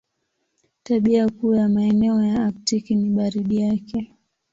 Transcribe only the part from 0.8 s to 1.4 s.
Tabia